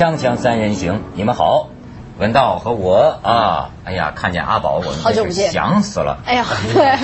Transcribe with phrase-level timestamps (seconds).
[0.00, 1.68] 锵锵三人行，你们好，
[2.18, 5.52] 文道和我啊，哎呀，看见阿宝，我们好久不见。
[5.52, 6.46] 想死了，哎呀，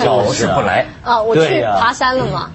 [0.03, 0.87] 老是不来。
[1.03, 2.49] 啊，我去爬山了嘛，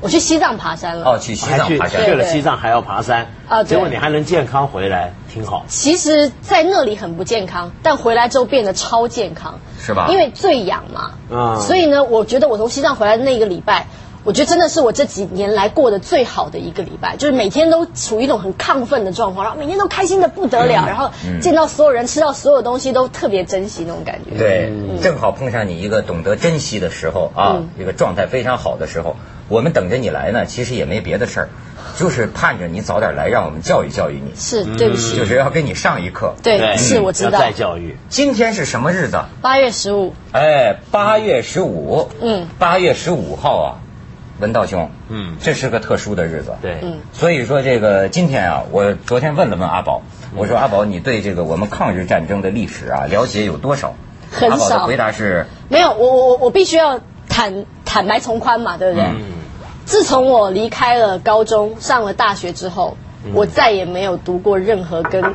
[0.00, 1.04] 我去西藏爬山了。
[1.04, 2.04] 哦，去西藏爬山。
[2.04, 5.64] 去了西藏还要爬山啊结果你还能健康回来，挺好。
[5.66, 10.06] 其实，在那里很不健康，但回来之后变得超健康，是吧？
[10.12, 11.10] 因为最痒嘛。
[11.28, 13.88] 嗯所以呢，我觉得我从西藏回来的那个礼拜，
[14.24, 24.36] 我觉得真的是我这几年来过得最好的一个礼拜，就是每天都处于一种很亢奋的状况，然后每天都开心的不得了，然后见到所有人、吃到所有东西都特别珍惜那种感觉。
[24.36, 29.16] 对，正好碰上你一个懂得珍惜的时候啊，嗯一个状态非常好的时候。
[29.48, 31.48] 我们等着你来呢，其实也没别的事儿，
[31.96, 36.34] 就是盼着你早点来，让我们教育教育你，是，对不起，就是要给你上一课。
[36.42, 37.30] 对，是我知道。
[37.30, 37.96] 要再教育。
[38.10, 39.18] 今天是什么日子？
[39.40, 42.10] 八月十五，哎，八月十五。
[42.20, 43.68] 嗯八月十五号啊，
[44.40, 46.52] 文道兄，嗯这是个特殊的日子。
[46.62, 50.02] 对，嗯所以说这个今天啊，我昨天问了问阿宝，
[50.36, 53.94] 我说阿宝，你对这个我们抗日战争的历史啊了解有多少？
[54.30, 59.04] 很少阿宝的回答是，没有，我我我我必须要坦坦白从宽嘛，对不对？
[59.04, 59.22] 嗯，
[59.84, 62.96] 自从我离开了高中，上了大学之后，
[63.32, 65.34] 我再也没有读过任何跟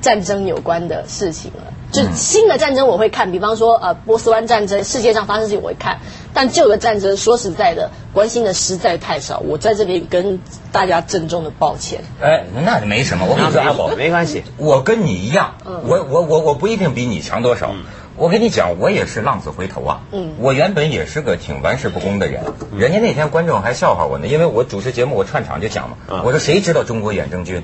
[0.00, 1.72] 战争有关的事情了。
[1.94, 6.00] 就新的战争我会看，比方说呃波斯湾战争，世界上发生的事情我会看，
[6.34, 9.38] 但旧的战争说实在的，关心的实在太少。
[9.38, 10.40] 我在这里跟
[10.72, 12.00] 大家郑重的抱歉。
[12.20, 13.26] 哎，那就没什么。
[13.26, 14.42] 我跟你说，阿宝没，没关系。
[14.56, 17.72] 我跟你一样，嗯我我我我不一定比你强多少。
[18.16, 20.00] 我跟你讲，我也是浪子回头啊。
[20.10, 22.42] 嗯我原本也是个挺玩世不恭的人，
[22.76, 27.62] 人家那天观众还笑话我呢，因为我主持节目，我串场就讲嘛，嗯我说谁知道中国远征军？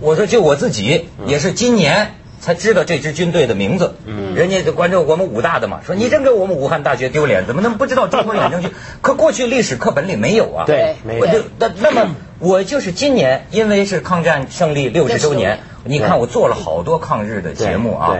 [0.00, 2.14] 我说就我自己，也是今年。
[2.42, 8.70] 才知道这支军队的名字，嗯，人家就关注我们武大的嘛，说你真给我们武汉大学丢脸，怎么能不知道中国远征军？
[9.00, 11.26] 可过去历史课本里没有啊，对，没有。
[11.58, 18.18] 那那么我就是今年，因为是抗战胜利六十周年，你看我做了好多抗日的节目啊。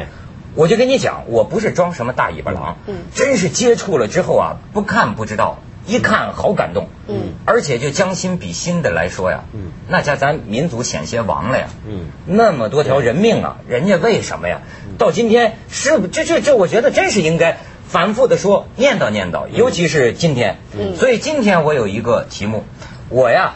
[0.54, 14.62] 我就跟你讲，我不是装什么大尾巴狼，嗯真是接触了之后啊，不看不知道，一看好感动，嗯，而且就将心比心的来说呀，嗯，那家咱民族险些亡了呀，嗯，那么多条人命啊，人家为什么呀？
[14.98, 20.96] 到今天是不这这这，我觉得真是应该反复的说，念叨念叨，尤其是今天，嗯。
[20.96, 22.64] 所以今天我有一个题目，
[23.08, 23.54] 我呀。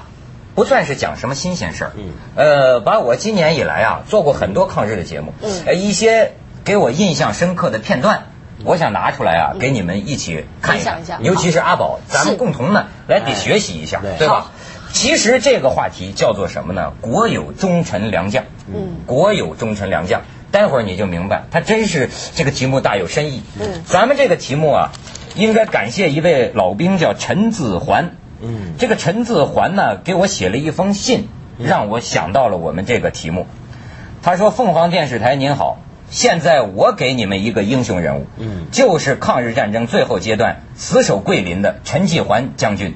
[0.57, 2.13] 不算是讲什么新鲜事儿，嗯。
[2.35, 5.51] 呃，把我今年以来啊做过很多抗日的节目，嗯。
[5.67, 6.33] 呃，一些
[6.65, 8.29] 给我印象深刻的片段，
[8.65, 14.51] 我想拿出来啊，给你们一起看一下，尤其是阿宝，咱们共同呢来得哎学习一下，对对吧？
[14.93, 16.93] 其实这个话题叫做什么呢？
[17.01, 20.23] 国有忠臣良将，嗯国有忠臣良将。
[20.53, 23.43] 待会儿你就明白，它真是这个题目大有深意。
[23.61, 24.91] 嗯咱们这个题目啊，
[25.35, 28.13] 应该感谢一位老兵，叫陈自环。
[28.41, 31.29] 嗯这个陈自桓呢，给我写了一封信，
[31.59, 33.47] 让我想到了我们这个题目。
[34.23, 35.79] 他说：“凤凰电视台您好，
[36.11, 42.95] 现在我给你们一个英雄人物，嗯就是抗日战争最后阶段死守桂林的陈继环将军。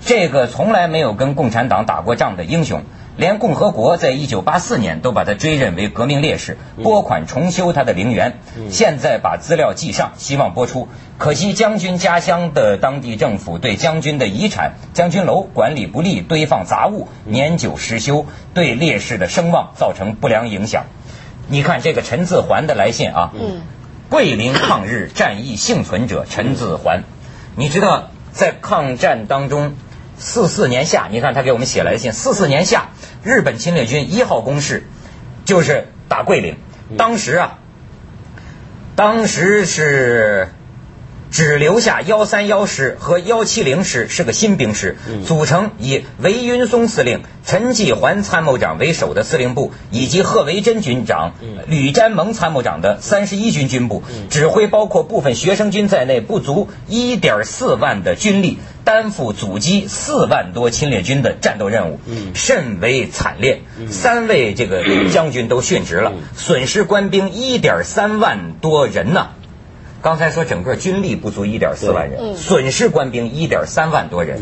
[0.00, 2.82] 这个从来没有跟共产党打过仗的英雄，
[3.16, 8.38] 连共和国在一九八四年都把他追认为革命烈士，拨款重修他的陵园。
[8.70, 10.88] 现在把资料寄上，希望播出。
[11.18, 20.84] 可惜将军家乡的当地政府对将军的遗产将军楼管理不力，堆放杂物，年久失修，对烈士的声望造成不良影响。
[21.48, 23.62] 你看这个陈自环的来信啊，嗯
[24.08, 27.02] 桂林抗日战役幸存者陈自环，
[27.56, 29.74] 你知道在抗战当中，
[30.18, 32.88] 四四年夏，你看他给我们写来的信，四四年夏，
[33.22, 34.86] 日本侵略军一号攻势
[35.44, 36.56] 就是打桂林，
[36.96, 37.58] 当时啊，
[38.94, 40.52] 当时是。
[41.30, 44.96] 只留下幺三幺师和幺七零师是个新兵师，
[45.26, 51.34] 组成以韦云松司令、陈继环参谋长为首的司令部，以及贺维珍军长、
[51.66, 62.00] 吕占蒙参谋长的三十一军军部，指挥包括部分学生军在内不足一点四万的军力，担负阻击四万多侵略军的战斗任务，
[62.34, 63.60] 甚为惨烈。
[63.90, 69.30] 三位这个将军都殉职了，损失官兵一点三万多人呐。
[70.02, 74.40] 刚才说整个军力不足一点四万人，嗯损失官兵一点三万多人。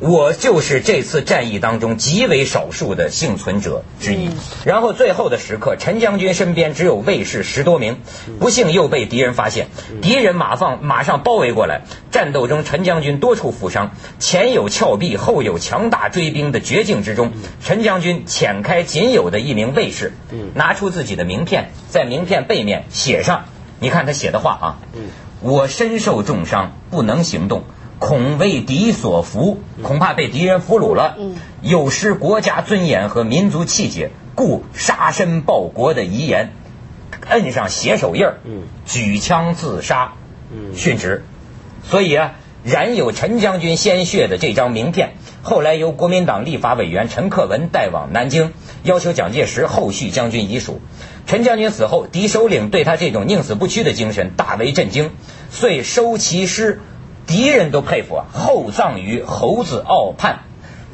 [0.00, 4.30] 我就是这次战役当中极为少数的幸存者之一。
[4.64, 7.96] 然后最后的时刻，陈将军身边只有卫士十多名，
[8.38, 9.66] 不幸又被敌人发现，
[10.00, 11.82] 敌人马放马上包围过来。
[12.12, 13.90] 战斗中，陈将军多处负伤，
[14.20, 20.12] 前有峭壁，后有强大追兵的绝境之中，陈将军遣开仅有的一名卫士，
[20.54, 23.46] 拿出自己的名片，在名片背面写上，
[23.80, 24.66] 你看他写的话啊，
[25.40, 27.62] 我身受重伤，不能行动。
[28.00, 31.16] 恐为敌所俘，恐怕被敌人俘虏了。
[31.62, 36.52] 有失国家尊严和民族气节，故杀身报国的遗言，
[37.28, 40.12] 摁上血手印儿，嗯举枪自杀，
[40.52, 41.24] 嗯殉职。
[41.82, 48.52] 所以啊，染有陈将军鲜血的这张名片，后来由国民党立法委员陈克文带往南京，
[48.84, 50.80] 要求蒋介石后续将军遗属。
[51.28, 55.10] 陈将军死后，敌首领对他这种宁死不屈的精神大为震惊，
[55.50, 56.80] 遂收其尸，
[57.26, 60.38] 敌人都佩服啊，厚葬于猴子坳畔。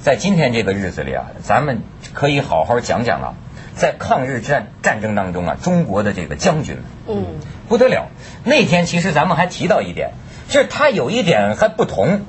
[0.03, 1.83] 在今天这个日子里啊，咱们
[2.15, 3.35] 可以好好讲讲啊，
[3.77, 7.25] 在抗日战战争当中啊，中国的这个将军，嗯，
[7.69, 8.09] 不得了。
[8.43, 10.11] 那天其实咱们还提到一点，
[10.49, 12.23] 就是他有一点还不同。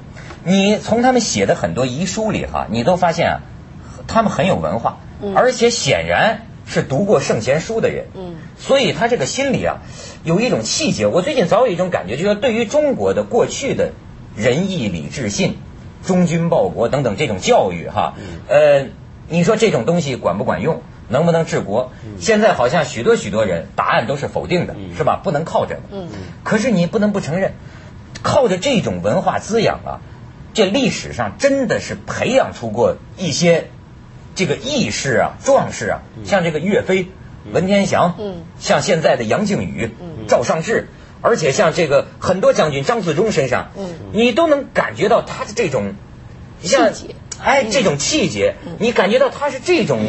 [0.43, 3.41] 你从他们写的很多遗书里哈，你都发现啊，
[4.05, 4.99] 他们很有文化，
[5.35, 8.05] 而且显然是读过圣贤书的人。
[8.15, 9.77] 嗯，所以他这个心里啊，
[10.23, 11.07] 有一种气节。
[11.07, 13.91] 我最近早有一种感觉，就是说对于中国的过去的
[14.35, 15.57] 仁义礼智信、
[16.03, 18.15] 忠君报国等等这种教育哈，
[18.47, 18.87] 呃，
[19.27, 20.81] 你说这种东西管不管用？
[21.07, 21.91] 能不能治国？
[22.19, 25.21] 现在好像许多许多人答案都是否定的，是吧？
[25.23, 25.81] 不能靠这个。
[25.91, 26.07] 嗯
[26.43, 27.53] 可是你不能不承认，
[28.23, 30.01] 靠着这种文化滋养啊，
[30.55, 33.69] 这历史上真的是培养出过一些
[34.35, 37.07] 这个义士啊、壮士啊，像这个岳飞、
[37.51, 38.43] 文天祥，嗯。
[38.59, 40.27] 像现在的杨靖宇、嗯。
[40.27, 40.89] 赵尚志，
[41.21, 43.89] 而且像这个很多将军张自忠身上，嗯。
[44.11, 45.93] 你都能感觉到他的这种
[46.61, 47.15] 像气节。
[47.43, 49.99] 哎这种气节，你感觉到他是这种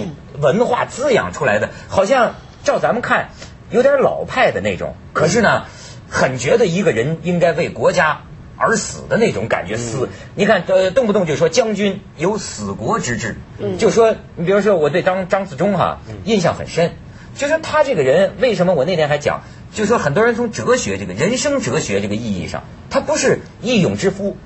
[0.40, 3.31] 文化滋养出来的，好像照咱们看
[3.70, 5.64] 有点老派的那种，可是呢，
[6.08, 8.23] 很觉得一个人应该为国家。
[8.56, 13.36] 而死的那种感觉，死，你看，呃，动不动就说将军有死国之志，
[13.78, 16.94] 就说你比如说我对张张自忠哈、印象很深，
[17.34, 19.42] 就说他这个人为什么我那天还讲，
[19.72, 24.36] 就说很多人从哲学这个人生哲学这个意义上，他不是义勇之夫，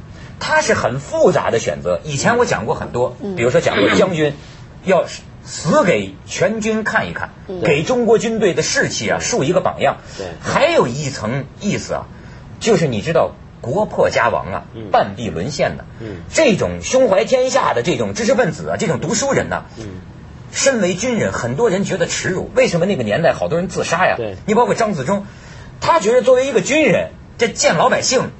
[0.41, 2.01] 他是很复杂的选择。
[2.05, 4.35] 以前我讲过很多，比如说讲过将军
[4.85, 5.07] 要
[5.45, 7.31] 死给全军看一看，
[7.65, 9.99] 给中国军队的士气啊树一个榜样。
[10.19, 10.27] 对。
[10.43, 12.07] 还有一层意思啊，
[12.59, 13.33] 就是你知道。
[13.61, 16.23] 国破家亡啊，半壁沦陷的，嗯。
[16.33, 20.01] 这种胸怀天下的这种知识分子啊，这种读书人呐、嗯。
[20.53, 22.51] 身为军人，很多人觉得耻辱。
[22.57, 24.15] 为什么那个年代好多人自杀呀？
[24.17, 24.35] 对。
[24.47, 25.27] 你包括张自忠，
[25.81, 28.31] 他觉得作为一个军人，这见老百姓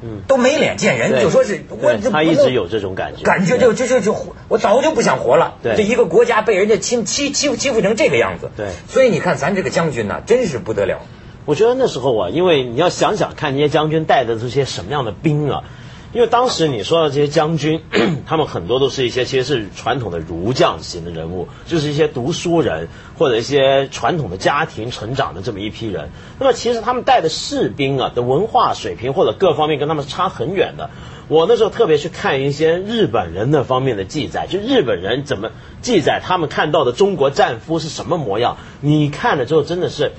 [0.00, 5.56] 嗯，都没脸见人，就说是我对这不能他一直有这种感觉，感觉就就就就活我早就不想活了。
[5.62, 5.74] 对。
[5.74, 8.50] 这一个国家被人家欺欺欺负欺负成这个样子。
[8.56, 8.68] 对。
[8.88, 11.00] 所以你看咱这个将军呐、真是不得了。
[11.48, 15.64] 我觉得那时候啊，因为你要想想看，那些将军带的这些什么样的兵啊？
[16.12, 17.80] 因为当时你说的这些将军，
[18.28, 26.10] 他们很多都是一些其实是传统的儒将型的人物，就是一些读书人或者一些传统的家庭成长的这么一批人。
[26.38, 30.90] 那么其实他们带的士兵啊的文化水平或者各方面跟他们差很远的。
[31.28, 35.50] 我那时候特别去看一些日本人那方面的记载，就日本人怎么
[35.80, 40.12] 记载他们看到的中国战俘是什么模样，你看了之后真的是。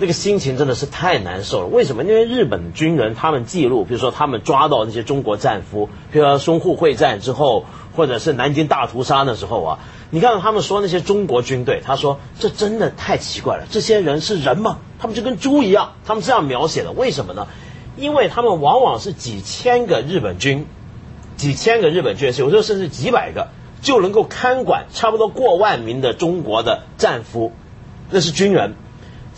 [0.00, 1.66] 那个心情真的是太难受了。
[1.66, 2.04] 为什么？
[2.04, 14.78] 因为日本军人他们记录，比如说他们抓到那些中国战俘，比如说淞沪会战之后，或者是南京大屠杀的时候啊，你看到他们说那些中国军队，他说这真的太奇怪了，这些人是人吗？
[14.98, 16.92] 他们就跟猪一样，他们这样描写的。
[16.92, 17.46] 为什么呢？
[17.98, 20.66] 因为他们往往是几千个日本军，
[21.36, 23.48] 几千个日本军，有时候甚至几百个，
[23.82, 27.52] 就能够看管差不多过万名的中国的战俘，
[28.08, 28.76] 那是军人。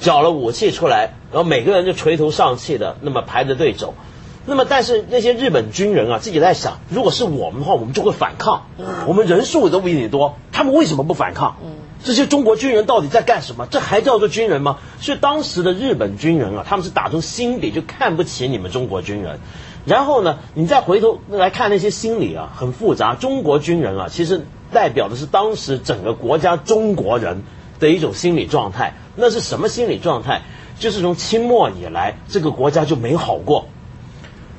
[0.02, 3.94] 缴了武器出来，然后每个人就垂头丧气的，那么排着队走。
[4.44, 8.66] 那么，但是那些日本军人啊，自己在想，如果是我们的话，我们就会反抗。
[9.06, 11.56] 我们人数都比你多，他们为什么不反抗？
[12.02, 13.68] 这些中国军人到底在干什么？
[13.71, 14.78] 这还叫做军人吗？
[15.00, 19.38] 所以当时的日本军人啊，他们是打从心底就看不起你们中国军人。
[19.85, 23.14] 然后呢，你再回头来看那些心理啊，很复杂。
[23.14, 27.44] 中国军人啊，其实代表的是当时整个国家中国人
[27.82, 28.94] 的一种心理状态。
[29.14, 30.40] 那是什么心理状态？
[30.78, 33.66] 就是从清末以来，这个国家就没好过，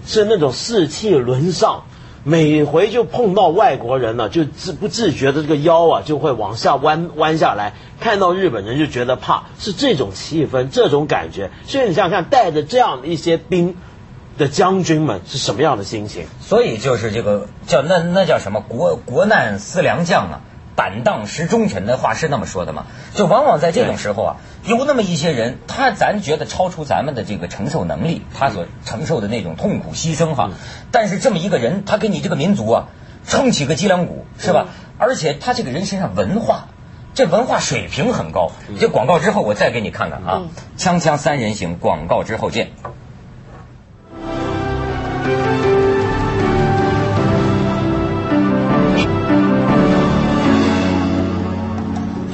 [0.06, 1.84] 是那种士气沦丧，
[2.24, 11.50] 每回就碰到外国人了，就自不自觉的这个腰啊就会往下弯弯下来，看到日本人就觉得怕，是这种气氛，这种感觉。
[11.66, 13.76] 所以你想想看，带着这样的一些兵
[14.38, 16.28] 的将军们是什么样的心情？
[16.40, 20.42] 所以就是这个叫那那叫什么国国难思良将啊，
[20.76, 22.86] 胆荡识忠臣的话是那么说的嘛？
[23.14, 30.52] 就往往在这种时候啊，有那么一些人，他咱觉得超出咱们的这个承受能力，他所承受的那种痛苦牺牲哈。
[30.92, 32.88] 但是这么一个人，他给你这个民族啊
[33.26, 34.68] 撑起个脊梁骨，是吧？
[34.98, 36.68] 而且他这个人身上文化。
[37.16, 38.50] 这文化水平很高。
[38.80, 40.42] 这广告之后，我再给你看看啊，
[40.80, 42.72] 锵锵三人行，广告之后见。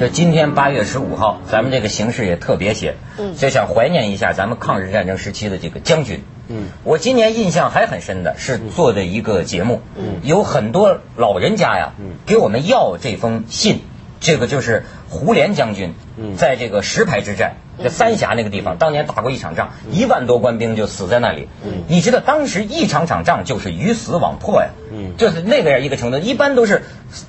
[0.00, 6.24] 这今天八月十五号，咱们这个形势也特别些，嗯，就想怀念一下咱们抗日战争时期的这个将军。
[6.48, 13.82] 嗯，我今年印象还很深的是做的一个节目，嗯，有很多老人家呀，嗯，给我们要这封信，
[14.20, 21.48] 这个就是胡琏将军，嗯，在这个石牌之战，这三峡那个地方，当年打过一场仗，一万多官兵就死在那里。
[21.64, 26.84] 嗯，你知道当时一场场仗就是鱼死网破呀，嗯，就是那个样一个程度，一般都是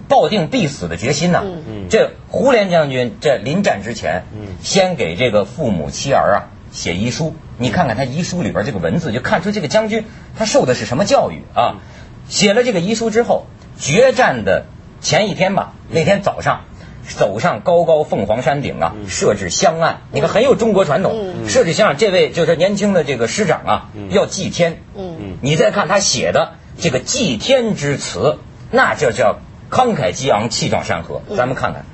[0.08, 1.44] 抱定必死的决心呐。
[1.90, 6.38] 这胡琏将军这临战之前，嗯，先给这个父母妻儿啊。
[6.72, 10.06] 写遗书，你看看他遗书里边这个文字，就看出这个将军
[10.40, 11.82] 他受的是什么教育啊！
[12.30, 13.46] 写了这个遗书之后，
[13.78, 14.68] 决战的
[15.02, 16.62] 前一天吧，那天早上
[17.08, 21.48] 走上高高凤凰山顶啊，设置香案，你看很有中国传统。
[21.48, 24.82] 设置香案，这位就是年轻的这个师长啊，要祭天。
[24.96, 28.38] 嗯嗯，你再看他写的这个祭天之词，
[28.70, 29.40] 那就叫
[29.70, 31.22] 慷慨激昂、气壮山河。
[31.36, 31.86] 咱们看看，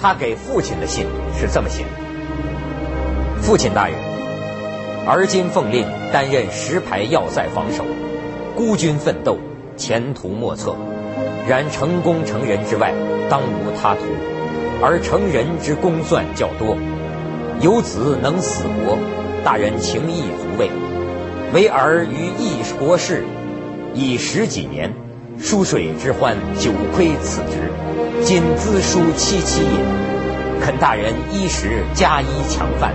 [0.00, 1.06] 他给父亲的信
[1.38, 1.88] 是这么写的。
[3.42, 3.94] 父亲大人，
[5.06, 7.84] 而今奉令担任石牌要塞防守，
[8.54, 9.38] 孤军奋斗，
[9.76, 10.76] 前途莫测。
[11.50, 12.94] 然成功成人之外，
[13.28, 14.02] 当无他途。
[14.80, 16.76] 而成人之功算较多，
[17.60, 18.96] 有子能死国，
[19.42, 20.70] 大人情义足慰。
[21.52, 23.24] 唯儿于一国事，
[23.94, 24.92] 已十几年，
[25.40, 27.72] 疏水之欢，久亏此职。
[28.22, 32.94] 今资书戚戚也，恳大人衣食加衣强饭。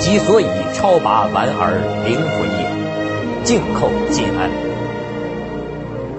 [0.00, 4.71] 即所以超拔完儿灵魂也，静叩金安。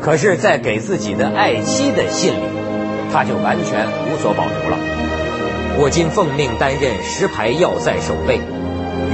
[0.04, 2.44] 可是，在给自己的爱妻的信里，
[3.14, 4.78] 他就完全无所保留了。
[5.80, 8.38] 我今奉命担任石牌要塞守卫，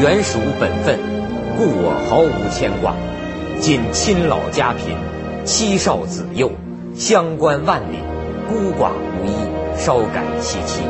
[0.01, 0.97] 原属本分，
[1.55, 2.95] 故我毫无牵挂。
[3.59, 4.97] 今亲老家贫，
[5.45, 6.51] 妻少子幼，
[6.95, 7.99] 相关万里，
[8.49, 9.31] 孤寡无依，
[9.77, 10.81] 稍感凄凄。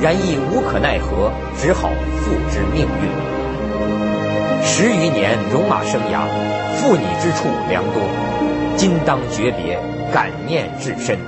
[0.00, 1.90] 然亦无可奈何，只好
[2.22, 4.64] 付之命运。
[4.64, 6.24] 十余年戎马生涯，
[6.76, 8.00] 负你之处良多，
[8.76, 9.78] 今当诀别，
[10.12, 11.18] 感念至深。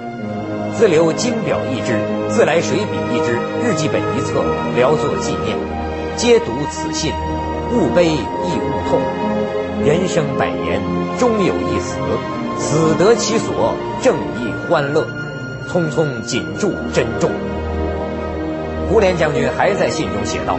[0.77, 3.33] 自留金表一支，自来水笔一支，
[3.65, 4.45] 日记本一册，
[4.77, 5.57] 聊作纪念。
[6.15, 7.11] 皆读此信，
[7.73, 9.01] 勿悲亦勿痛。
[9.83, 10.79] 人生百年，
[11.19, 11.97] 终有一死，
[12.59, 15.07] 死得其所，正亦欢乐。
[15.69, 17.31] 匆匆谨祝珍重。
[18.91, 20.59] 胡琏将军还在信中写道：“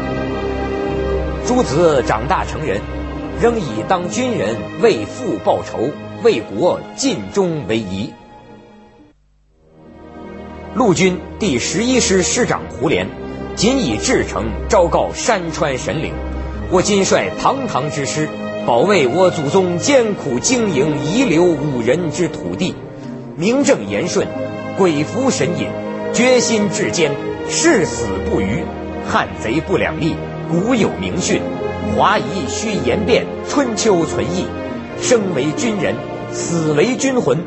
[1.45, 2.79] 诸子长大成人，
[3.39, 5.89] 仍以当军人为父报仇、
[6.23, 8.13] 为国尽忠为宜。”
[10.75, 13.07] 陆军第十一师师长胡琏，
[13.55, 16.13] 仅以至诚昭告山川神灵
[16.71, 18.29] ：“我今率堂堂之师，
[18.65, 22.75] 保卫我祖宗艰苦经营遗留五人之土地，
[23.35, 24.27] 名正言顺，
[24.77, 25.67] 鬼服神隐，
[26.13, 27.11] 决心至坚。”
[27.51, 28.63] 誓死不渝，
[29.07, 30.15] 汉贼不两立。
[30.51, 31.41] 古有名训：
[31.97, 34.45] 华夷须言变，春秋存义。
[35.01, 35.95] 生为军人，
[36.31, 37.37] 死为军魂。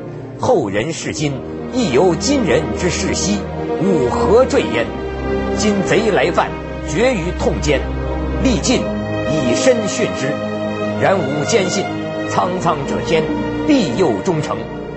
[0.41, 1.33] 后人视今，
[1.73, 3.39] 亦犹今人之视昔，
[3.81, 4.87] 吾何坠焉？
[5.57, 6.51] 今贼来犯，
[6.89, 7.79] 决于痛歼，
[8.43, 8.83] 力尽
[9.31, 10.33] 以身殉之。
[11.01, 11.85] 然吾坚信，
[12.29, 13.23] 苍苍者天，
[13.69, 14.57] 必佑忠诚。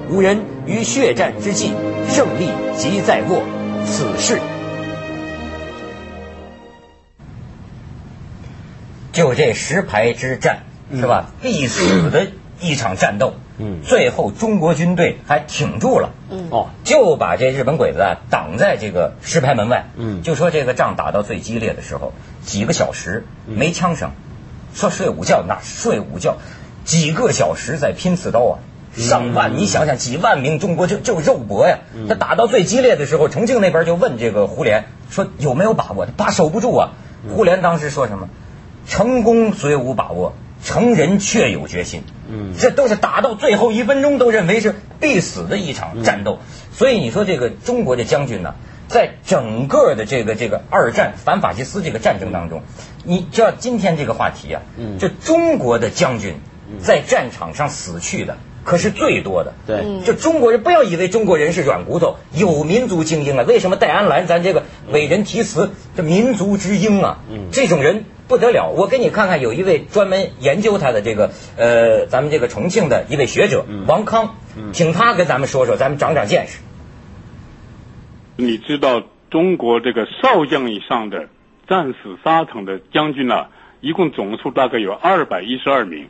[0.10, 1.72] 吾人于血战之际，
[2.10, 3.44] 胜利即在握。
[3.86, 4.40] 此事。
[9.12, 11.32] 就这石牌之战是吧？
[11.42, 12.28] 必死的
[12.60, 13.34] 一场战斗。
[13.58, 16.10] 嗯，最后中国军队还挺住了。
[16.30, 19.86] 嗯，哦，就把这日本鬼子啊挡在这个石牌门外。
[19.96, 22.12] 嗯，就说这个仗打到最激烈的时候，
[22.44, 24.12] 几个小时没枪声，
[24.74, 26.36] 说睡午觉那睡午觉，
[26.84, 28.54] 几个小时在拼刺刀啊，
[28.94, 31.80] 上万，你想想几万名中国就就肉搏呀。
[32.10, 36.06] 他打到最激烈的时候，重庆那边就问这个胡琏说有没有把握？
[36.18, 36.90] 怕守不住啊。
[37.34, 38.28] 胡琏当时说什么？
[38.86, 40.34] 成功虽无把握，
[40.76, 42.04] 成人确有决心。
[42.30, 46.40] 嗯，这都是打到最后一分钟都认为是必死的一场战斗。
[46.74, 48.56] 所以你说这个中国的将军呢，
[48.90, 52.62] 在整个的这个这个二战反法西斯这个战争当中，
[53.06, 56.36] 你知道今天这个话题啊，嗯，就中国的将军
[56.84, 59.54] 在战场上死去的可是最多的。
[59.66, 63.46] 对，就中国人不要以为中国人是软骨头，有民族精英啊。
[63.48, 67.20] 为什么戴安澜咱这个伟人题词这民族之英啊？
[67.32, 68.04] 嗯，这种人。
[68.28, 68.72] 不得了！
[68.76, 74.38] 我给你看看，有一位专门研究他的这个呃，咱们这个重庆的一位学者王康，
[74.74, 76.58] 请他跟咱们说说，咱们长长见识。
[78.36, 81.28] 你知道中国这个少将以上的
[81.68, 83.46] 战死沙场的将军呢，
[83.80, 86.08] 一共总数大概有二百一十二名，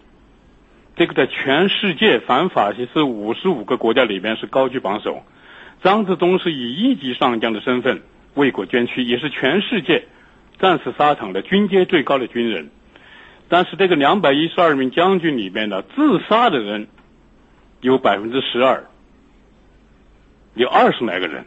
[0.95, 5.23] 这个在全世界反法西斯五十五个国家里边是高居榜首。
[5.83, 8.01] 张自忠是以一级上将的身份
[8.33, 10.05] 为国捐躯，也是全世界
[10.57, 12.69] 战死沙场的军阶最高的军人。
[13.49, 16.87] 但是这个两百一十二名将军里边呢，自杀的人
[17.81, 18.85] 有百分之十二，
[20.53, 21.45] 有二十来个人，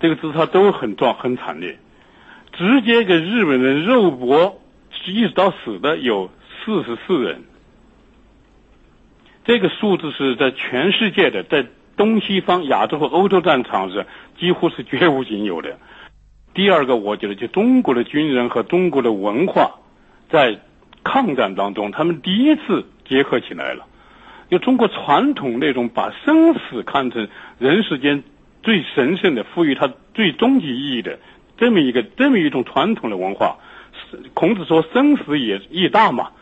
[0.00, 1.78] 这个自杀都很壮很惨烈，
[2.52, 4.62] 直接给日本人肉搏
[5.06, 6.30] 一直到死的有
[6.64, 7.42] 四十四人。
[9.48, 11.64] 这个数字是在全世界的，在
[11.96, 14.04] 东西方、亚洲和欧洲战场是
[14.38, 15.78] 几乎是绝无仅有的。
[16.52, 19.76] 第二个，我觉得就中国的军人和中国的文化
[20.28, 20.58] 在
[21.02, 23.86] 抗战当中，他们第一次结合起来了。
[24.50, 27.26] 就中国传统那种把生死看成
[27.58, 28.22] 人世间
[28.62, 31.18] 最神圣的、赋予它最终极意义的
[31.56, 33.56] 这么一个这么一种传统的文化。
[34.34, 36.32] 孔子说：“生死也义大嘛。”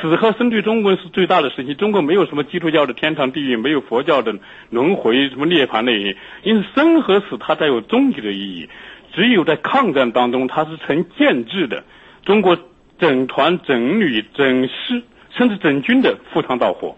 [0.00, 1.76] 死和生对中国是最大的事情。
[1.76, 4.34] 中国没有什么基督教的天堂地狱，没有佛教的
[4.70, 6.16] 轮回什么涅槃的意义。
[6.42, 8.68] 因为，生和死它才有终极的意义。
[9.12, 11.84] 只有在抗战当中，它是成建制的。
[12.24, 12.56] 中国
[12.98, 15.02] 整团、整旅、整师，
[15.36, 16.96] 甚至整军的赴汤蹈火。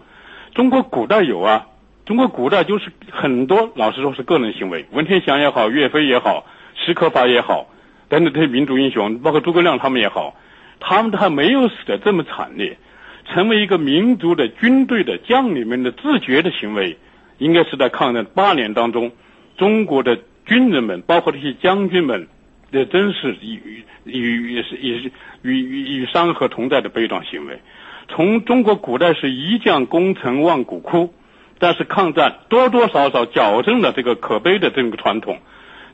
[0.54, 1.66] 中国古代有啊，
[2.06, 4.86] 中国古代就是很多，老实说是个人行为。
[4.92, 6.46] 文天祥也好，岳飞也好，
[6.76, 7.66] 史可法也好，
[8.08, 10.36] 等等这些民族英雄，包括诸葛亮他们也好。
[10.80, 12.76] 他们都还没有死的这么惨烈，
[13.26, 16.98] 成为一个民族的军队的将领们的自觉的行为，
[17.38, 19.12] 应该是在抗战八年当中，
[19.56, 22.28] 中国的军人们，包括这些将军们，
[22.70, 25.10] 这真是与与也是也是
[25.42, 27.60] 与与与山河同在的悲壮行为。
[28.08, 31.14] 从中国古代是一将功成万骨枯，
[31.58, 35.38] 但是抗战多多少少矫正了这个可悲的这个传统。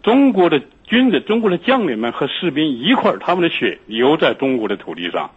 [0.03, 5.31] 中国的军人、中国的将领们和士兵一块儿，他们的血流在中国的土地上。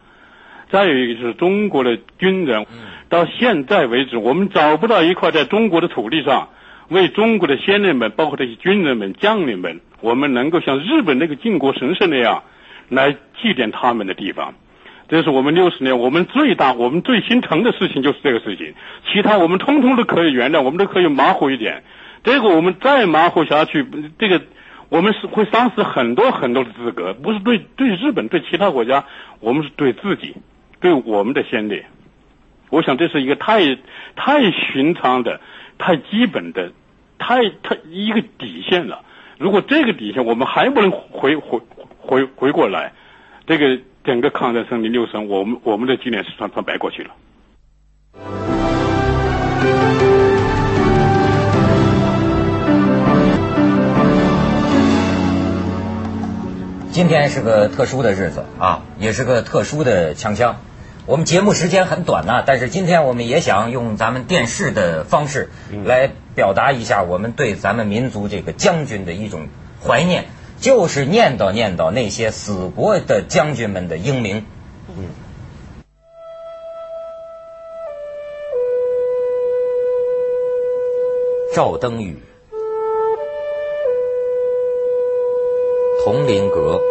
[0.74, 2.66] 再有一个就是中国的军人，
[3.08, 6.50] 到现在为止，我们找不到一块在中国的土地上
[6.88, 12.42] 为中国的先人们，包括这些军人们、将领们，我们能够像日本那个靖国神社那样
[12.90, 14.56] 来祭奠他们的地方。
[15.10, 18.74] 这是我们六十年我们最大、我们最心疼的事情，就是这个事情。
[19.12, 21.84] 其他我们通通都可以原谅，我们都可以马虎一点。
[22.24, 23.86] 这个我们再马虎下去，
[24.18, 24.42] 这个
[24.90, 29.04] 我们是会丧失很多很多的资格，不是对对日本对其他国家，
[29.40, 30.36] 我们是对自己，
[30.84, 31.86] 对我们的先烈。
[32.70, 33.78] 我想这是一个太
[34.18, 35.40] 太寻常的、
[35.78, 36.74] 太基本的、
[37.18, 39.02] 太太一个底线了。
[39.40, 41.62] 如果这个底线我们还不能回回
[42.00, 42.92] 回回过来，
[43.48, 47.12] 这个整个抗战胜利六胜，我们我们的纪念是算算白过去了。
[56.92, 60.58] 今天是个特殊的日子啊，也是个特殊的枪枪。
[61.06, 65.50] 我们节目时间很短呐，但是今天我们也想用咱们电视的方式
[65.84, 69.48] 来表达一下我们对咱们民族这个将军的一种
[69.86, 70.26] 怀念，
[70.62, 74.46] 就是念叨念叨那些死过的将军们的英名。
[74.98, 75.10] 嗯。
[81.54, 82.18] 赵登禹。
[86.06, 86.82] 铜陵阁，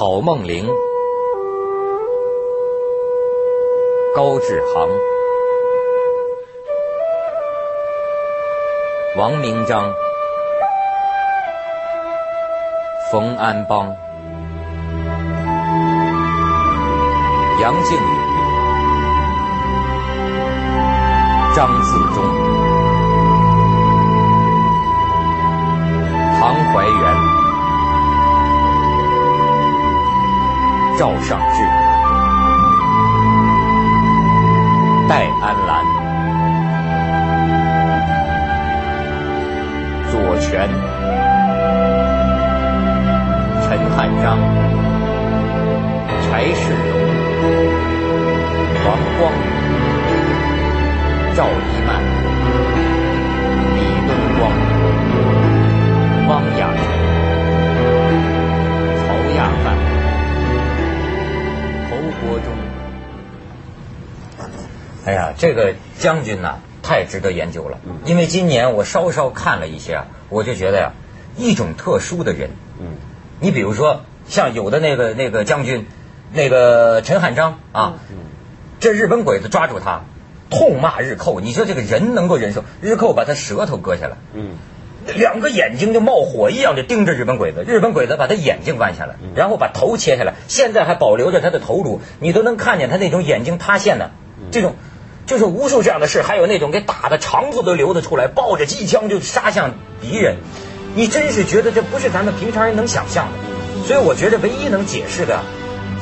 [0.00, 0.66] 郝梦龄，
[4.16, 4.88] 高志航，
[9.18, 9.92] 王明章，
[13.12, 13.94] 冯安邦，
[17.60, 18.16] 杨靖宇，
[21.54, 22.24] 张自忠。
[26.40, 27.14] 唐怀元、
[31.00, 31.56] 赵尚志、
[35.08, 35.70] 戴安澜、
[40.10, 40.68] 左权、
[43.62, 43.64] 陈
[43.96, 44.36] 汉章、
[46.20, 46.78] 柴世荣、
[48.84, 48.86] 王
[49.18, 49.32] 光。
[49.32, 49.34] 宇、
[51.34, 51.48] 赵一
[51.86, 51.88] 曼、
[65.40, 67.78] 这个将军呐，太值得研究了。
[68.04, 70.92] 因为今年我稍稍看了一些啊，我就觉得呀，
[71.38, 72.50] 一种特殊的人。
[72.78, 72.88] 嗯。
[73.40, 75.86] 你比如说，像有的那个那个将军，
[76.34, 77.94] 那个陈汉章啊，
[78.80, 80.02] 这日本鬼子抓住他，
[80.50, 81.40] 痛骂日寇。
[81.40, 82.62] 你说这个人能够忍受？
[82.82, 84.18] 日寇把他舌头割下来。
[84.34, 84.56] 嗯。
[85.16, 94.10] 两个眼睛就冒火一样的盯着日本鬼子，日本鬼子把他眼睛剜下来，然后把头切下来，现在还保留着他的头颅，你都能看见他那种眼睛塌陷的
[94.50, 94.74] 这种，
[95.30, 99.70] 就是无数这样的事，还有那种给打的肠子都流得出来，抱着机枪就杀向
[100.02, 100.38] 敌人，
[100.96, 103.86] 你真是觉得这不是咱们平常人能想象的。
[103.86, 105.40] 所以我觉得唯一能解释的，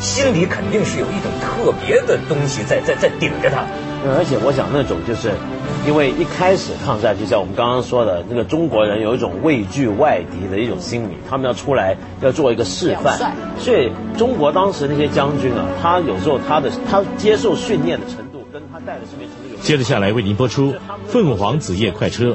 [0.01, 3.67] 心里肯定是有一种特别的东西在在在顶着他。
[4.17, 5.33] 而且我想那种就是，
[5.87, 13.19] 因为一开始抗战就像我们刚刚说的，那个中国人有一种畏惧外敌的一种心理，他们要出来要做一个示范，
[13.59, 18.25] 所以中国当时那些将军啊，他有时候他的他接受训练的程
[19.63, 20.73] 接着下来为您播出
[21.07, 22.31] 《凤凰紫夜快车》。